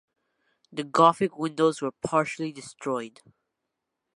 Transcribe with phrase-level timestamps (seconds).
[0.71, 3.21] The Gothic windows are partially destroyed.